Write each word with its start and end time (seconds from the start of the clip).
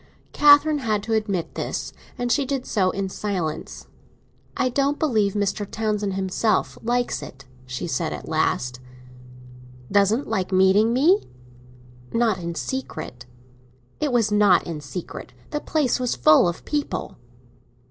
Catherine 0.33 0.79
had 0.79 1.03
to 1.03 1.13
admit 1.13 1.53
this, 1.53 1.93
and 2.17 2.31
she 2.31 2.43
did 2.43 2.65
so 2.65 2.89
in 2.89 3.07
silence. 3.07 3.85
"I 4.57 4.67
don't 4.69 4.97
believe 4.97 5.33
Mr. 5.33 5.69
Townsend 5.69 6.15
himself 6.15 6.75
likes 6.81 7.21
it," 7.21 7.45
she 7.67 7.85
said 7.85 8.11
at 8.11 8.27
last. 8.27 8.79
"Doesn't 9.91 10.27
like 10.27 10.51
meeting 10.51 10.91
me?" 10.91 11.21
"Not 12.11 12.39
in 12.39 12.55
secret." 12.55 13.27
"It 13.99 14.11
was 14.11 14.31
not 14.31 14.65
in 14.65 14.81
secret; 14.81 15.33
the 15.51 15.59
place 15.59 15.99
was 15.99 16.15
full 16.15 16.47
of 16.47 16.65
people." 16.65 17.17